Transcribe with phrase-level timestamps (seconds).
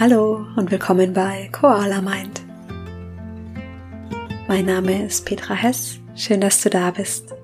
[0.00, 2.40] Hallo und willkommen bei Koala Mind.
[4.48, 7.34] Mein Name ist Petra Hess, schön, dass du da bist.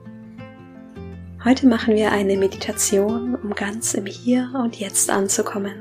[1.45, 5.75] Heute machen wir eine Meditation, um ganz im Hier und Jetzt anzukommen.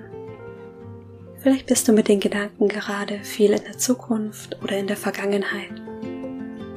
[1.40, 5.82] Vielleicht bist du mit den Gedanken gerade viel in der Zukunft oder in der Vergangenheit.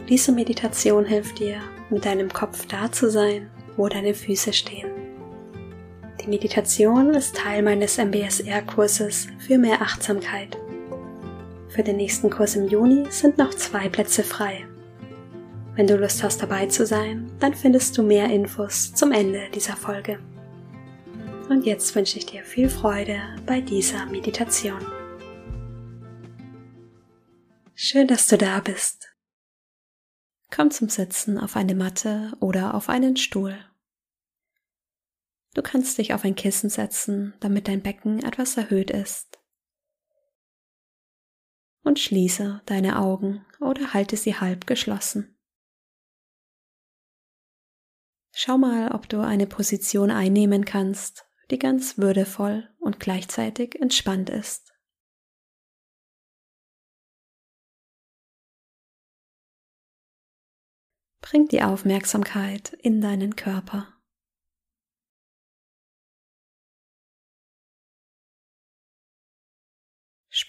[0.09, 1.57] Diese Meditation hilft dir,
[1.91, 5.00] mit deinem Kopf da zu sein, wo deine Füße stehen.
[6.21, 10.59] Die Meditation ist Teil meines MBSR-Kurses für mehr Achtsamkeit.
[11.69, 14.67] Für den nächsten Kurs im Juni sind noch zwei Plätze frei.
[15.77, 19.77] Wenn du Lust hast dabei zu sein, dann findest du mehr Infos zum Ende dieser
[19.77, 20.19] Folge.
[21.49, 24.85] Und jetzt wünsche ich dir viel Freude bei dieser Meditation.
[27.75, 29.09] Schön, dass du da bist.
[30.55, 33.57] Komm zum Sitzen auf eine Matte oder auf einen Stuhl.
[35.55, 39.39] Du kannst dich auf ein Kissen setzen, damit dein Becken etwas erhöht ist.
[41.83, 45.37] Und schließe deine Augen oder halte sie halb geschlossen.
[48.33, 54.73] Schau mal, ob du eine Position einnehmen kannst, die ganz würdevoll und gleichzeitig entspannt ist.
[61.21, 64.00] Bring die Aufmerksamkeit in deinen Körper.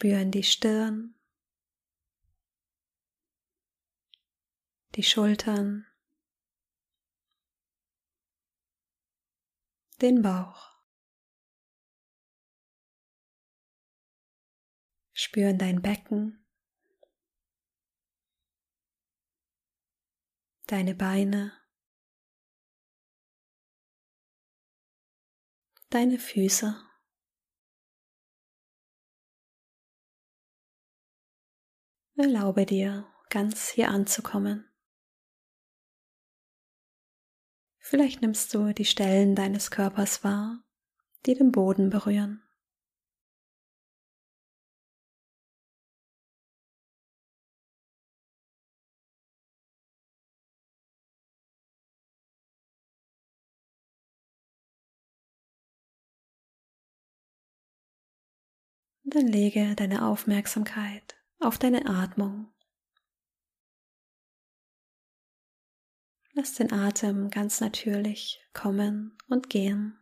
[0.02, 1.14] Spüren die Stirn,
[4.96, 5.86] die Schultern,
[10.02, 10.72] den Bauch.
[15.14, 16.48] Spüren dein Becken,
[20.66, 21.54] deine Beine,
[25.92, 26.91] deine Füße.
[32.22, 34.70] Erlaube dir, ganz hier anzukommen.
[37.80, 40.64] Vielleicht nimmst du die Stellen deines Körpers wahr,
[41.26, 42.44] die den Boden berühren.
[59.04, 62.52] dann lege deine Aufmerksamkeit auf deine Atmung.
[66.34, 69.98] Lass den Atem ganz natürlich kommen und gehen.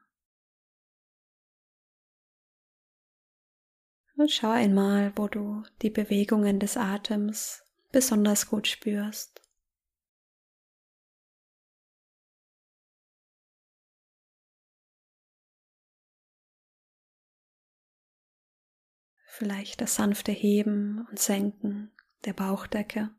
[4.15, 9.41] Und schau einmal, wo du die Bewegungen des Atems besonders gut spürst.
[19.39, 21.91] Vielleicht das sanfte Heben und Senken
[22.25, 23.09] der Bauchdecke.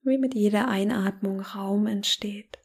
[0.00, 2.58] Wie mit jeder Einatmung Raum entsteht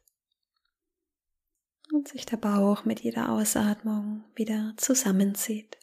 [1.92, 5.77] und sich der Bauch mit jeder Ausatmung wieder zusammenzieht.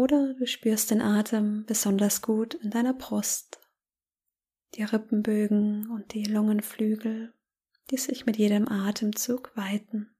[0.00, 3.60] Oder du spürst den Atem besonders gut in deiner Brust,
[4.74, 7.34] die Rippenbögen und die Lungenflügel,
[7.90, 10.16] die sich mit jedem Atemzug weiten.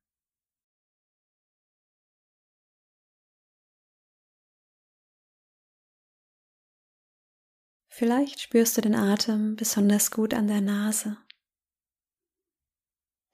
[7.89, 11.17] Vielleicht spürst du den Atem besonders gut an der Nase,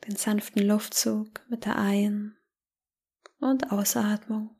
[0.06, 2.38] den sanften Luftzug mit der Ein-
[3.40, 4.56] und Ausatmung.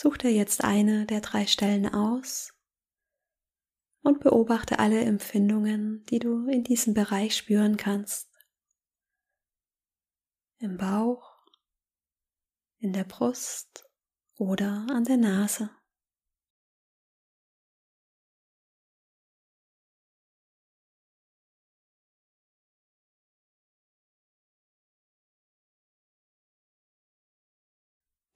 [0.00, 2.54] Such dir jetzt eine der drei Stellen aus
[4.02, 8.30] und beobachte alle Empfindungen, die du in diesem Bereich spüren kannst.
[10.58, 11.44] Im Bauch,
[12.78, 13.90] in der Brust
[14.36, 15.68] oder an der Nase.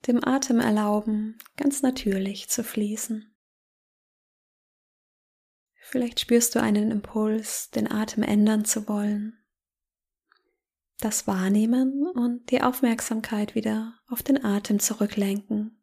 [0.07, 3.33] Dem Atem erlauben, ganz natürlich zu fließen.
[5.81, 9.37] Vielleicht spürst du einen Impuls, den Atem ändern zu wollen.
[10.99, 15.82] Das Wahrnehmen und die Aufmerksamkeit wieder auf den Atem zurücklenken.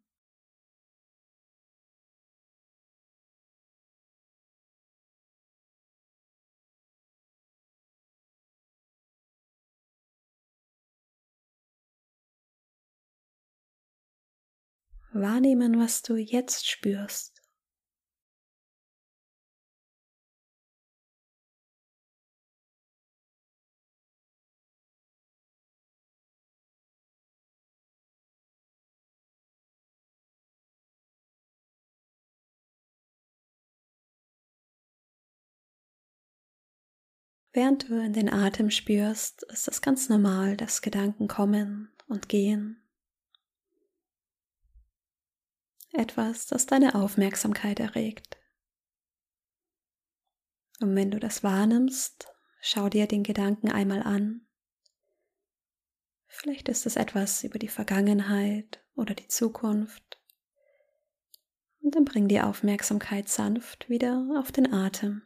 [15.13, 17.41] Wahrnehmen, was du jetzt spürst.
[37.53, 42.80] Während du in den Atem spürst, ist es ganz normal, dass Gedanken kommen und gehen.
[45.93, 48.37] Etwas, das deine Aufmerksamkeit erregt.
[50.79, 52.27] Und wenn du das wahrnimmst,
[52.61, 54.47] schau dir den Gedanken einmal an.
[56.27, 60.19] Vielleicht ist es etwas über die Vergangenheit oder die Zukunft.
[61.81, 65.23] Und dann bring die Aufmerksamkeit sanft wieder auf den Atem.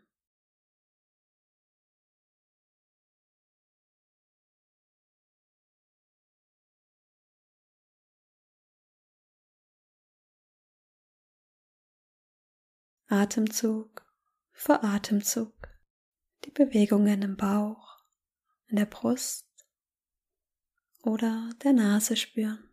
[13.15, 14.05] Atemzug
[14.51, 15.53] für Atemzug
[16.43, 18.03] die Bewegungen im Bauch,
[18.67, 19.47] in der Brust
[21.01, 22.64] oder der Nase spüren.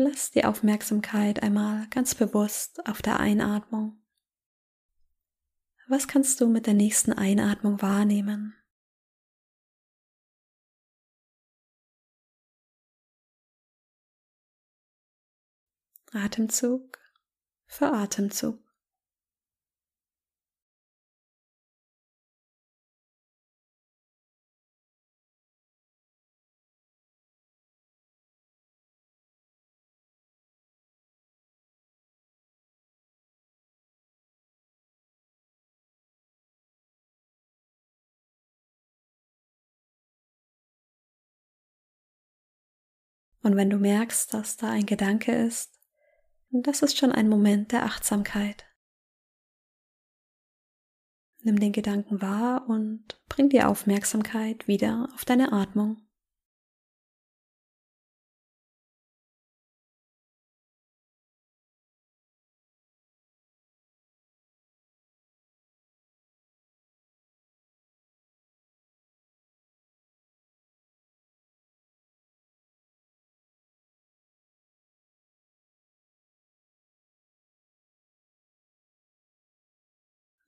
[0.00, 4.00] Lass die Aufmerksamkeit einmal ganz bewusst auf der Einatmung.
[5.88, 8.54] Was kannst du mit der nächsten Einatmung wahrnehmen?
[16.12, 17.00] Atemzug
[17.66, 18.67] für Atemzug.
[43.42, 45.78] Und wenn du merkst, dass da ein Gedanke ist,
[46.50, 48.64] das ist schon ein Moment der Achtsamkeit.
[51.42, 56.07] Nimm den Gedanken wahr und bring die Aufmerksamkeit wieder auf deine Atmung.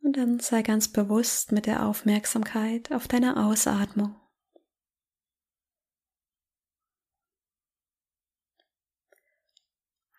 [0.02, 4.16] Und dann sei ganz bewusst mit der Aufmerksamkeit auf deine Ausatmung.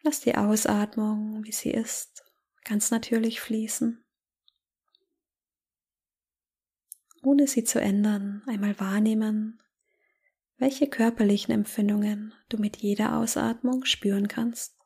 [0.03, 2.23] Lass die Ausatmung, wie sie ist,
[2.63, 4.03] ganz natürlich fließen.
[7.23, 9.61] Ohne sie zu ändern, einmal wahrnehmen,
[10.57, 14.80] welche körperlichen Empfindungen du mit jeder Ausatmung spüren kannst.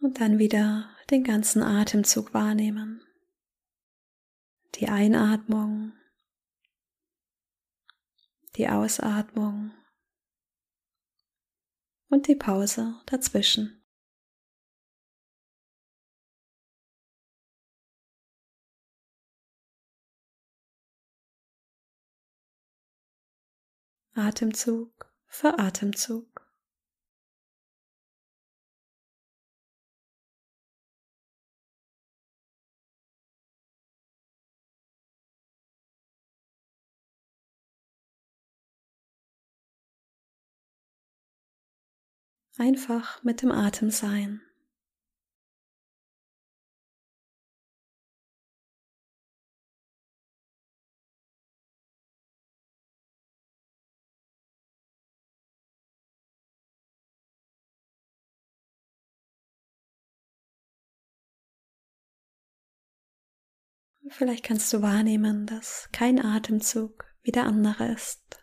[0.00, 3.02] Und dann wieder den ganzen Atemzug wahrnehmen.
[4.76, 5.92] Die Einatmung,
[8.56, 9.72] die Ausatmung
[12.08, 13.76] und die Pause dazwischen.
[24.14, 26.39] Atemzug für Atemzug.
[42.58, 44.42] Einfach mit dem Atem sein.
[64.10, 68.39] Vielleicht kannst du wahrnehmen, dass kein Atemzug wie der andere ist.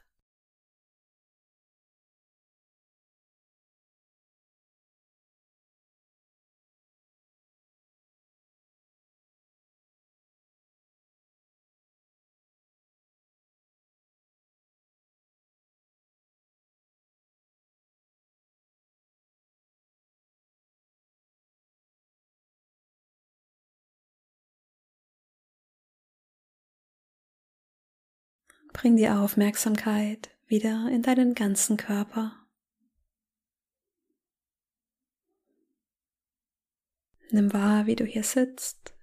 [28.73, 32.47] Bring die Aufmerksamkeit wieder in deinen ganzen Körper.
[37.31, 38.95] Nimm wahr, wie du hier sitzt.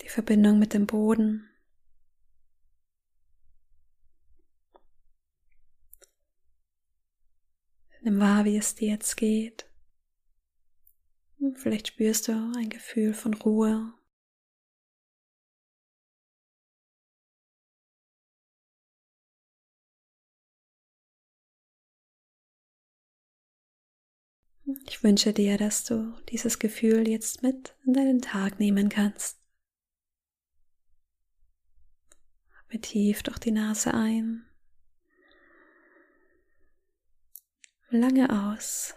[0.00, 1.50] Die Verbindung mit dem Boden.
[8.00, 9.66] Nimm wahr, wie es dir jetzt geht.
[11.56, 13.92] Vielleicht spürst du ein Gefühl von Ruhe.
[24.66, 29.38] Ich wünsche dir, dass du dieses Gefühl jetzt mit in deinen Tag nehmen kannst.
[32.58, 34.46] Atme tief durch die Nase ein.
[37.90, 38.94] Lange aus.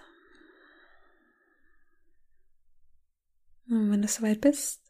[3.67, 4.81] Und wenn du soweit bist,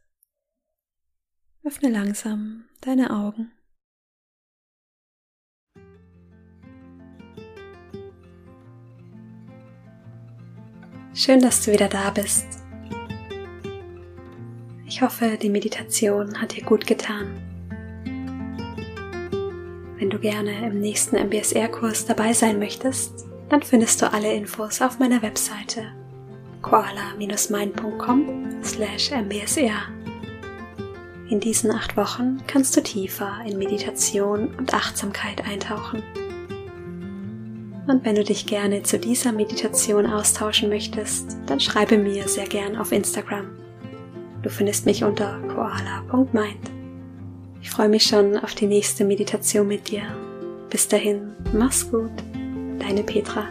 [1.64, 3.52] öffne langsam deine Augen.
[11.18, 12.46] Schön, dass du wieder da bist.
[14.86, 17.42] Ich hoffe, die Meditation hat dir gut getan.
[19.98, 25.00] Wenn du gerne im nächsten MBSR-Kurs dabei sein möchtest, dann findest du alle Infos auf
[25.00, 25.88] meiner Webseite
[26.62, 29.90] koala-mind.com slash mbsr.
[31.30, 36.04] In diesen acht Wochen kannst du tiefer in Meditation und Achtsamkeit eintauchen.
[37.88, 42.76] Und wenn du dich gerne zu dieser Meditation austauschen möchtest, dann schreibe mir sehr gern
[42.76, 43.48] auf Instagram.
[44.44, 46.72] Du findest mich unter koala.mind.
[47.62, 50.04] Ich freue mich schon auf die nächste Meditation mit dir.
[50.70, 52.12] Bis dahin, mach's gut,
[52.80, 53.48] deine Petra.